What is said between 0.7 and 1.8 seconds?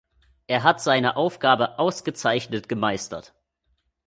seine Aufgabe